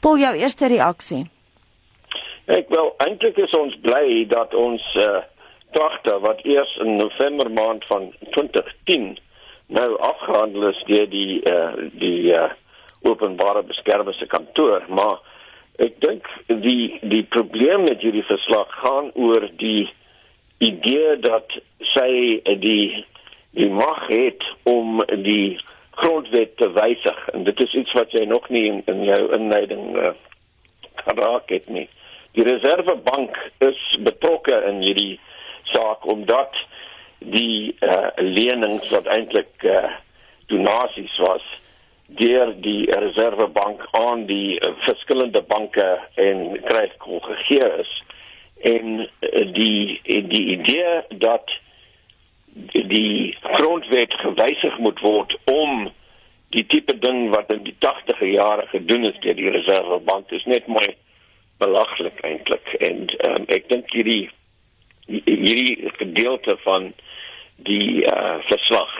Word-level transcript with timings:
Paul, 0.00 0.18
jou 0.18 0.32
eerste 0.40 0.68
reaksie. 0.72 1.26
Ek 2.50 2.70
wel 2.72 2.88
eintlik 3.04 3.36
is 3.38 3.52
ons 3.56 3.74
bly 3.84 4.24
dat 4.30 4.54
ons 4.56 4.84
uh 4.96 5.20
togter 5.70 6.16
wat 6.18 6.40
eers 6.42 6.70
in 6.82 6.96
November 6.98 7.46
maand 7.54 7.84
van 7.86 8.08
2010 8.34 9.12
nou 9.70 9.90
afgehandel 10.02 10.64
is 10.72 10.80
deur 10.88 11.06
die 11.12 11.36
uh 11.46 11.76
die 12.00 12.32
uh 12.34 12.48
openbare 13.06 13.62
beskermer 13.68 14.16
se 14.18 14.26
kantoor, 14.26 14.82
maar 14.88 15.20
ek 15.80 16.00
dink 16.02 16.26
die 16.48 16.98
die 17.12 17.22
probleem 17.36 17.86
met 17.86 18.02
hierdie 18.04 18.26
verslag 18.28 18.72
gaan 18.82 19.12
oor 19.14 19.46
die 19.62 19.86
idee 20.60 21.14
dat 21.22 21.54
sy 21.92 22.10
die 22.64 23.04
die 23.56 23.70
mag 23.70 24.06
het 24.08 24.44
om 24.68 25.04
die 25.24 25.58
grondwet 26.00 26.56
te 26.56 26.68
wysig 26.72 27.28
en 27.34 27.44
dit 27.44 27.60
is 27.60 27.74
iets 27.82 27.92
wat 27.98 28.12
jy 28.16 28.24
nog 28.28 28.48
nie 28.48 28.66
in, 28.70 28.82
in 28.90 29.02
jou 29.04 29.20
inleiding 29.36 29.96
uh, 29.96 30.12
geraak 31.04 31.50
het 31.52 31.68
nie. 31.68 31.88
Die 32.36 32.44
reservebank 32.46 33.36
is 33.66 33.80
betrokke 34.06 34.56
in 34.70 34.82
hierdie 34.84 35.18
saak 35.72 36.06
omdat 36.08 36.56
die 37.18 37.76
uh, 37.84 38.08
lenings 38.16 38.88
wat 38.94 39.08
eintlik 39.12 39.66
uh, 39.68 39.90
donasies 40.52 41.16
was 41.26 41.44
deur 42.18 42.54
die 42.64 42.90
reservebank 42.90 43.82
aan 43.94 44.24
die 44.26 44.56
uh, 44.58 44.72
verskillende 44.86 45.42
banke 45.46 45.88
en 46.14 46.46
kredietkool 46.64 47.20
gegee 47.26 47.68
is 47.84 47.92
en 48.72 49.04
uh, 49.04 49.44
die 49.54 50.00
die 50.04 50.46
idee 50.56 51.18
dat 51.22 51.52
die 52.72 53.36
grondwet 53.42 54.14
gewysig 54.22 54.78
moet 54.78 55.00
word 55.00 55.36
om 55.44 55.90
die 56.50 56.66
tipe 56.66 56.96
ding 56.98 57.28
wat 57.34 57.52
in 57.54 57.62
die 57.62 57.76
80e 57.78 58.32
jare 58.32 58.66
gedoen 58.72 59.04
is 59.04 59.18
deur 59.22 59.38
die 59.38 59.52
reservebank 59.54 60.32
is 60.34 60.44
net 60.50 60.66
mooi 60.66 60.88
belaglik 61.62 62.18
eintlik 62.26 62.74
en 62.80 63.06
um, 63.28 63.46
ek 63.48 63.68
dink 63.70 63.92
hierdie 63.94 64.30
hierdie 65.06 65.90
gedeelte 65.98 66.56
van 66.64 66.92
die 67.66 68.04
uh, 68.06 68.38
verslag 68.48 68.92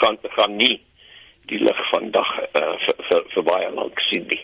gaan 0.00 0.18
gaan 0.36 0.56
nie 0.56 0.76
die 1.50 1.60
lig 1.62 1.80
van 1.90 2.10
dag 2.10 2.30
uh, 2.52 2.74
vir, 2.84 3.00
vir, 3.08 3.24
vir 3.34 3.44
baie 3.46 3.70
lank 3.74 4.00
sien 4.08 4.26
nie. 4.30 4.40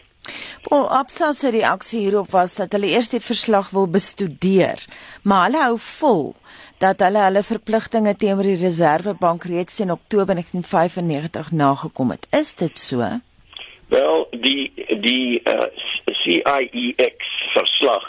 Paul 0.63 0.87
Absa 0.89 1.33
se 1.33 1.51
reaksie 1.51 2.01
hierop 2.01 2.31
was 2.31 2.55
dat 2.55 2.73
hulle 2.73 2.93
eers 2.95 3.09
die 3.11 3.21
verslag 3.21 3.73
wil 3.75 3.89
bestudeer, 3.91 4.79
maar 5.27 5.49
hulle 5.49 5.63
hou 5.65 5.79
vol 5.83 6.23
dat 6.83 7.03
hulle 7.03 7.25
hulle 7.27 7.43
verpligtinge 7.47 8.15
teenoor 8.19 8.47
die 8.47 8.61
Reservebank 8.61 9.47
reeds 9.51 9.81
in 9.83 9.91
Oktober 9.91 10.39
1995 10.39 11.51
nagekom 11.53 12.15
het. 12.15 12.27
Is 12.31 12.55
dit 12.55 12.79
so? 12.79 13.09
Wel, 13.91 14.27
die 14.31 14.71
die 15.03 15.43
uh, 15.51 15.67
CIEX 16.23 17.33
verslag 17.57 18.07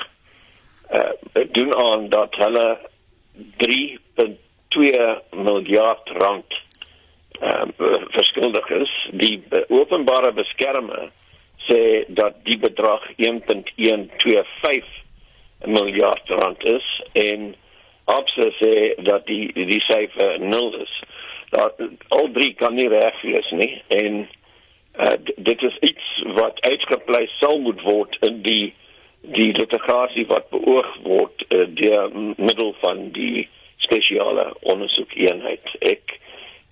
uh, 0.94 1.14
doen 1.58 1.74
aan 1.76 2.10
dat 2.10 2.38
hulle 2.38 2.68
3.2 3.66 4.94
miljard 5.50 6.14
rand 6.22 6.62
uh, 7.42 7.66
verskuldig 8.14 8.70
is. 8.70 8.96
Die 9.12 9.42
openbare 9.68 10.34
beskermer 10.38 11.10
sê 11.68 12.06
dat 12.08 12.34
die 12.48 12.58
bedrag 12.58 13.04
1.125 13.18 14.86
miljard 15.66 16.30
rand 16.30 16.64
is 16.66 17.02
en 17.14 17.56
Absa 18.06 18.50
sê 18.60 18.96
dat 19.00 19.26
die 19.28 19.52
die 19.54 19.80
syfer 19.88 20.40
0 20.40 20.80
is. 20.84 21.04
Dat 21.50 21.80
al 22.08 22.32
drie 22.36 22.54
kan 22.54 22.76
nie 22.76 22.88
reg 22.92 23.22
wees 23.22 23.52
nie 23.52 23.82
en 23.88 24.28
uh, 25.00 25.18
dit 25.36 25.62
is 25.62 25.78
iets 25.80 26.24
wat 26.36 26.62
uitgeplei 26.62 27.28
sal 27.40 27.60
moet 27.60 27.82
word 27.82 28.18
in 28.22 28.42
die 28.42 28.74
die 29.24 29.54
litigasie 29.56 30.26
wat 30.28 30.50
beoog 30.52 30.90
word 31.04 31.46
uh, 31.48 31.64
deur 31.80 32.12
middel 32.36 32.76
van 32.82 33.08
die 33.16 33.48
spesiale 33.78 34.52
ondersoekeenheid. 34.60 35.76
Ek 35.80 36.20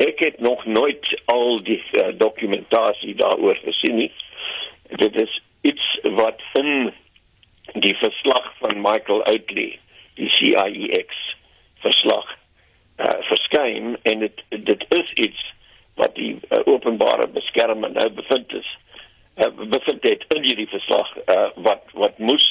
ek 0.01 0.19
het 0.19 0.39
nog 0.39 0.65
nooit 0.65 1.21
al 1.31 1.61
die 1.63 1.79
uh, 1.93 2.09
dokumentasie 2.17 3.15
daaroor 3.15 3.59
gesien 3.63 3.95
nie. 3.95 4.11
Dit 4.99 5.15
is 5.15 5.41
iets 5.61 5.99
wat 6.03 6.41
in 6.53 6.93
die 7.73 7.95
verslag 7.95 8.53
van 8.59 8.81
Michael 8.81 9.23
Outley, 9.23 9.79
die 10.19 10.29
CIEX 10.29 11.35
verslag 11.79 12.27
uh, 12.97 13.17
verskyn 13.29 13.97
en 14.01 14.19
dit 14.19 14.43
dit 14.49 14.85
is 14.89 15.13
iets 15.13 15.53
wat 15.99 16.15
die 16.15 16.33
uh, 16.49 16.59
openbare 16.65 17.27
beskermer 17.27 17.91
nou 17.91 18.09
bevind 18.09 18.53
is 18.53 18.69
uh, 19.35 19.49
bevind 19.55 20.03
het 20.03 20.25
in 20.35 20.43
hierdie 20.43 20.69
verslag 20.69 21.09
uh, 21.25 21.47
wat 21.55 21.83
wat 21.93 22.17
moes 22.17 22.45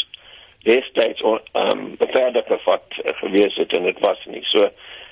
destyds 0.67 1.23
ehm 1.23 1.71
um, 1.71 1.97
verder 1.99 2.45
gevat 2.49 2.99
uh, 3.05 3.15
gewees 3.23 3.57
het 3.57 3.73
en 3.73 3.83
dit 3.89 3.99
was 4.05 4.25
nie. 4.25 4.43
So 4.45 4.69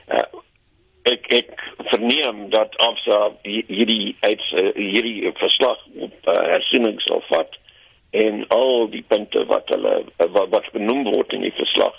uh, 0.08 0.24
ek 1.12 1.30
ek 1.38 1.62
verneem 1.90 2.48
dat 2.54 2.76
afsa 2.84 3.18
hierdie 3.44 4.16
uit 4.20 4.44
uh, 4.52 4.70
hierdie 4.76 5.32
verslag 5.40 5.80
op 6.08 6.28
uh, 6.28 6.36
hersiening 6.54 7.00
sal 7.04 7.22
vat 7.28 7.56
en 8.16 8.44
al 8.54 8.88
die 8.92 9.04
punte 9.08 9.44
wat 9.50 9.68
hulle 9.74 9.94
uh, 10.04 10.28
wat, 10.36 10.48
wat 10.54 10.70
genoem 10.72 11.04
word 11.10 11.32
in 11.36 11.46
die 11.46 11.54
verslag 11.56 11.96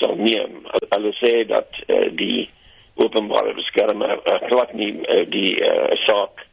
sal 0.00 0.16
neem 0.20 0.62
hulle 0.72 1.14
sê 1.20 1.32
dat 1.48 1.80
uh, 1.86 2.08
die 2.22 2.48
openbare 2.96 3.54
beskermer 3.56 4.18
uh, 4.18 4.40
glad 4.48 4.74
nie 4.74 4.92
uh, 5.04 5.24
die 5.32 5.56
uh, 5.60 5.92
saak 6.06 6.46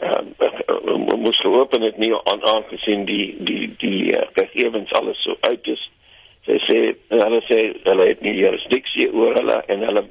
ehm 0.00 0.32
uh, 0.40 1.16
moes 1.20 1.40
open 1.44 1.82
het 1.82 1.98
nie 1.98 2.12
aan 2.24 2.42
aangesien 2.42 3.04
die 3.04 3.36
die 3.38 3.74
die 3.78 4.12
uh, 4.16 4.26
gegevens 4.32 4.92
alles 4.92 5.22
so 5.22 5.36
uit 5.40 5.66
is. 5.66 5.82
Sy 6.46 6.56
sê 6.64 6.78
hulle 7.12 7.40
sê 7.48 7.58
hulle 7.84 8.06
het 8.08 8.22
nie 8.24 8.38
jurisdiksie 8.38 9.10
oor 9.12 9.36
hulle 9.36 9.58
en 9.66 9.84
hulle 9.88 10.04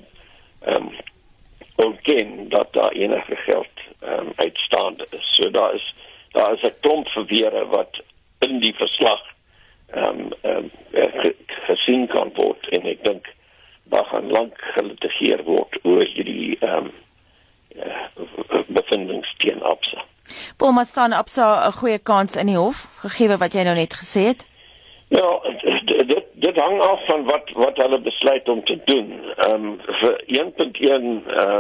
ehm 0.66 0.89
um, 0.89 0.91
ontken 1.85 2.50
dat 2.50 2.73
daar 2.73 2.91
enige 2.91 3.35
geld 3.35 3.75
ehm 4.00 4.19
um, 4.19 4.31
uitstaande 4.35 5.07
is. 5.09 5.35
So 5.35 5.51
daar 5.51 5.73
is 5.73 5.95
daar 6.31 6.53
is 6.53 6.62
'n 6.62 6.73
klomp 6.79 7.07
verweere 7.07 7.67
wat 7.67 8.01
in 8.40 8.59
die 8.59 8.73
verslag 8.73 9.22
ehm 9.88 10.19
um, 10.19 10.31
ehm 10.41 10.69
um, 10.91 11.34
gesien 11.47 12.07
kan 12.07 12.31
word 12.35 12.69
en 12.69 12.81
ek 12.85 13.03
dink 13.03 13.25
daar 13.84 14.06
gaan 14.06 14.31
lank 14.31 14.53
gelitigeer 14.57 15.44
word 15.44 15.79
oor 15.84 16.06
hierdie 16.06 16.57
ehm 16.59 16.75
um, 16.75 16.91
uh, 17.75 18.62
bevindings 18.68 19.34
teen 19.38 19.62
Absa. 19.62 20.03
Maar 20.57 20.85
staan 20.85 21.12
Absa 21.12 21.68
'n 21.68 21.72
goeie 21.72 22.00
kans 22.00 22.35
in 22.35 22.45
die 22.45 22.57
hof 22.57 22.88
gegee 23.01 23.38
wat 23.38 23.53
jy 23.53 23.63
nou 23.63 23.75
net 23.75 23.94
gesê 23.94 24.22
het? 24.31 24.47
Ja, 25.07 25.39
hang 26.59 26.80
af 26.81 27.06
van 27.06 27.24
wat 27.24 27.52
wat 27.53 27.78
hulle 27.78 28.00
besluit 28.00 28.50
om 28.50 28.64
te 28.66 28.80
doen. 28.86 29.14
Ehm 29.36 29.66
um, 29.66 29.80
vir 30.02 30.16
1.1 30.28 30.81
ehm 30.88 31.18
uh, 31.28 31.59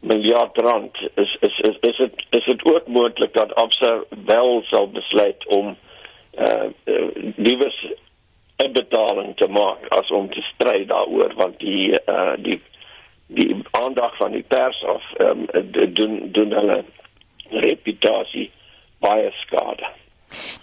miljard 0.00 0.56
rand 0.56 0.96
is 1.14 1.36
is 1.40 1.58
is 1.58 1.76
is 1.80 1.96
dit 1.96 2.26
is 2.30 2.44
dit 2.44 2.64
ook 2.64 2.86
moontlik 2.86 3.32
dat 3.34 3.54
Absa 3.54 4.02
wel 4.24 4.62
sal 4.62 4.90
besluit 4.90 5.46
om 5.46 5.76
eh 6.34 6.64
uh, 6.84 7.08
die 7.36 7.58
was 7.58 7.86
'n 8.56 8.72
betaling 8.72 9.36
te 9.36 9.48
maak 9.48 9.88
as 9.88 10.10
om 10.10 10.30
te 10.30 10.40
stry 10.40 10.86
daaroor 10.86 11.32
want 11.34 11.58
die 11.58 12.00
eh 12.00 12.14
uh, 12.14 12.32
die 12.38 12.60
die 13.26 13.56
aandag 13.70 14.16
van 14.16 14.32
die 14.32 14.44
pers 14.48 14.84
of 14.84 15.04
ehm 15.16 15.44
um, 15.52 15.92
doen 15.94 16.28
doen 16.32 16.52
hulle 16.52 16.84
reputasie 17.50 18.50
baie 18.98 19.30
skade. 19.32 19.79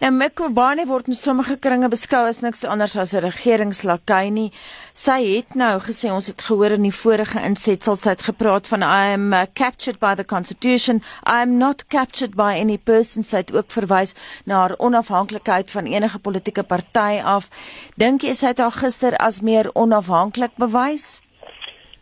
Nou 0.07 0.15
Mekobane 0.15 0.85
word 0.87 1.09
in 1.11 1.15
sommige 1.17 1.57
kringe 1.59 1.89
beskou 1.91 2.21
as 2.29 2.37
niks 2.39 2.61
anders 2.63 2.93
as 2.95 3.11
'n 3.13 3.25
regeringslakai 3.25 4.31
nie. 4.31 4.51
Sy 4.93 5.19
het 5.35 5.55
nou 5.55 5.81
gesê 5.83 6.07
ons 6.09 6.27
het 6.27 6.41
gehoor 6.47 6.71
in 6.71 6.83
die 6.87 6.95
vorige 6.95 7.39
insetsel 7.43 7.95
sy 7.95 8.09
het 8.15 8.23
gepraat 8.23 8.67
van 8.71 8.83
I 8.83 9.11
am 9.17 9.33
uh, 9.33 9.43
captured 9.53 9.99
by 9.99 10.15
the 10.15 10.23
constitution. 10.23 11.01
I 11.25 11.41
am 11.41 11.57
not 11.57 11.87
captured 11.89 12.35
by 12.35 12.55
any 12.55 12.77
person. 12.77 13.23
Sy 13.23 13.37
het 13.37 13.51
ook 13.51 13.67
verwys 13.67 14.15
na 14.45 14.55
haar 14.55 14.75
onafhanklikheid 14.77 15.71
van 15.71 15.85
enige 15.85 16.19
politieke 16.19 16.63
party 16.63 17.19
af. 17.23 17.49
Dink 17.97 18.21
jy 18.21 18.33
sy 18.33 18.47
het 18.47 18.59
haar 18.59 18.71
gister 18.71 19.17
as 19.17 19.41
meer 19.41 19.69
onafhanklik 19.73 20.55
bewys? 20.55 21.21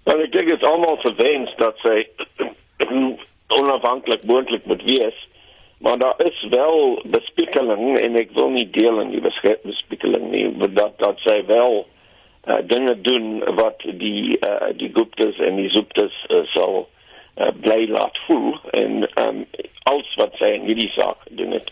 Wel 0.03 0.21
ek 0.21 0.31
dink 0.31 0.45
dit 0.45 0.61
is 0.61 0.67
almal 0.69 1.01
verwens 1.01 1.49
dat 1.57 1.73
sy 1.81 2.05
onafhanklik 3.59 4.23
moontlik 4.29 4.65
moet 4.65 4.83
wees, 4.83 5.17
maar 5.77 5.97
daar 5.97 6.15
is 6.25 6.47
wel 6.49 7.01
bespiegeling 7.05 7.97
en 7.99 8.15
ek 8.15 8.31
wil 8.33 8.49
nie 8.49 8.69
deel 8.69 9.01
in 9.01 9.11
die 9.11 9.21
bespiegeling 9.21 10.29
nie, 10.31 10.47
maar 10.49 10.73
dat 10.73 10.99
dat 10.99 11.19
sy 11.23 11.41
wel 11.45 11.85
uh, 12.47 12.59
dinge 12.67 13.01
doen 13.01 13.43
wat 13.55 13.83
die 13.83 14.37
uh, 14.39 14.71
die 14.77 14.91
Guptas 14.93 15.39
en 15.39 15.59
die 15.59 15.69
Zuptas 15.69 16.15
uh, 16.29 16.45
sal 16.53 16.87
uh, 17.37 17.51
bly 17.61 17.87
laat 17.89 18.17
voel 18.27 18.55
en 18.71 19.03
um, 19.21 19.45
alles 19.83 20.15
wat 20.21 20.37
sy 20.39 20.55
in 20.57 20.69
hierdie 20.69 20.91
saak 20.95 21.27
doen 21.29 21.51
het 21.57 21.71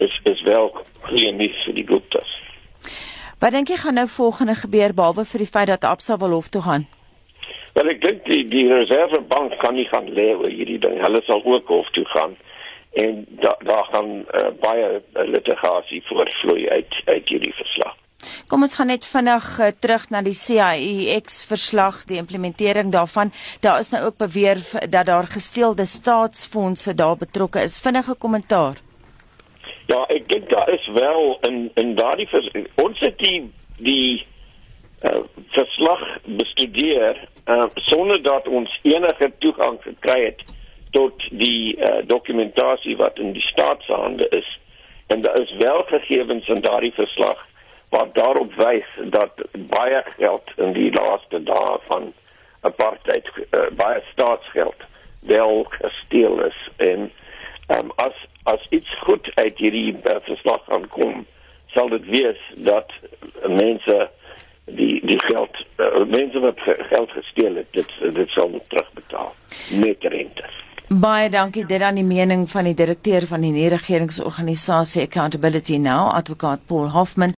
is 0.00 0.20
is 0.24 0.42
wel 0.42 0.70
geen 1.02 1.36
nuus 1.36 1.64
vir 1.64 1.76
die 1.76 1.86
Guptas. 1.86 2.30
Wat 3.40 3.52
dink 3.56 3.68
jy 3.72 3.76
gaan 3.80 3.96
nou 3.96 4.08
volgende 4.08 4.54
gebeur 4.60 4.92
behalwe 4.96 5.24
vir 5.24 5.44
die 5.44 5.52
feit 5.52 5.68
dat 5.72 5.84
Absa 5.88 6.16
wil 6.20 6.36
hof 6.36 6.48
toe 6.52 6.62
gaan? 6.64 6.86
Wel 7.76 7.92
ek 7.94 8.00
dink 8.02 8.24
die 8.28 8.42
die 8.52 8.66
reservebank 8.68 9.58
kan 9.62 9.76
nie 9.78 9.86
gaan 9.88 10.08
lê 10.16 10.30
oor 10.34 10.50
hierdie 10.50 10.80
ding. 10.82 10.98
Hulle 11.00 11.22
sal 11.28 11.44
ook 11.44 11.68
hof 11.72 11.88
toe 11.96 12.04
gaan. 12.12 12.36
En 12.92 13.26
daar 13.28 13.56
daar 13.64 13.84
gaan 13.84 14.10
uh, 14.10 14.46
baie 14.60 15.02
litigasie 15.12 16.02
voortvloei 16.06 16.68
uit 16.68 17.02
uit 17.04 17.28
hierdie 17.28 17.54
verslag. 17.54 17.96
Kom 18.48 18.62
ons 18.66 18.74
gaan 18.76 18.90
net 18.90 19.06
vinnig 19.06 19.46
uh, 19.60 19.70
terug 19.80 20.08
na 20.10 20.22
die 20.22 20.36
CIEX 20.36 21.44
verslag, 21.48 22.02
die 22.10 22.18
implementering 22.20 22.92
daarvan. 22.92 23.32
Daar 23.60 23.78
is 23.78 23.90
nou 23.90 24.04
ook 24.04 24.16
beweer 24.16 24.60
dat 24.88 25.06
daar 25.06 25.26
gesteelde 25.26 25.84
staatsfondse 25.84 26.94
daar 26.94 27.16
betrokke 27.16 27.62
is. 27.62 27.78
Vinnige 27.80 28.14
kommentaar. 28.14 28.82
Ja, 29.86 30.04
ek 30.06 30.28
dink 30.28 30.50
daar 30.50 30.68
is 30.70 30.86
wel 30.94 31.38
in 31.48 31.70
in 31.74 31.94
daardie 31.94 32.28
ons 32.74 33.00
het 33.00 33.18
die 33.18 33.52
die 33.78 34.26
uh, 35.02 35.22
verslag 35.48 36.02
bestudeer 36.24 37.28
uh, 37.46 37.64
sonder 37.74 38.22
dat 38.22 38.48
ons 38.48 38.78
enige 38.82 39.32
toegang 39.38 39.78
gekry 39.82 40.24
het 40.24 40.42
tot 40.90 41.26
die 41.30 41.76
uh, 41.76 42.02
dokumentasie 42.06 42.96
wat 42.96 43.18
in 43.18 43.32
die 43.32 43.42
staatshande 43.42 44.28
is. 44.28 44.58
En 45.06 45.20
daar 45.20 45.40
is 45.40 45.54
wel 45.58 45.82
gegevens 45.82 46.48
in 46.48 46.60
daardie 46.60 46.92
verslag 46.92 47.46
wat 47.88 48.14
daarop 48.14 48.54
wys 48.54 48.86
dat 49.10 49.42
baie 49.52 50.02
geld 50.16 50.50
in 50.56 50.72
die 50.72 50.92
laaste 50.92 51.42
dae 51.42 51.78
van 51.86 52.12
apartheid 52.60 53.30
uh, 53.50 53.66
baie 53.76 54.02
staatsgeld 54.12 54.86
wel 55.20 55.66
gesteel 55.68 56.44
is. 56.44 56.68
En 56.76 57.10
um, 57.68 57.90
as 57.94 58.26
as 58.42 58.66
iets 58.70 58.94
goed 58.98 59.30
uit 59.34 59.58
hierdie 59.58 59.96
uh, 60.04 60.16
verslag 60.22 60.70
aankom 60.70 61.26
sal 61.66 61.88
dit 61.88 62.06
wees 62.06 62.40
dat 62.54 62.92
mense 63.46 64.10
die 64.64 65.00
die 65.06 65.18
geld 65.26 65.64
uh, 65.76 66.04
mense 66.06 66.40
wat 66.40 66.60
geld 66.64 67.10
gesteel 67.10 67.54
het 67.54 67.70
dit 67.70 67.92
dit 68.14 68.30
sal 68.30 68.60
terugbetaal 68.68 69.34
met 69.82 70.04
rente 70.14 70.48
Baie 70.90 71.28
dankie 71.30 71.62
dit 71.70 71.82
aan 71.86 71.94
die 71.94 72.02
mening 72.02 72.48
van 72.50 72.66
die 72.66 72.74
direkteur 72.74 73.22
van 73.30 73.44
die 73.44 73.52
nie-regeringsorganisasie 73.54 75.04
Accountability 75.04 75.76
Now, 75.78 76.08
advokaat 76.10 76.64
Paul 76.66 76.88
Hoffman. 76.90 77.28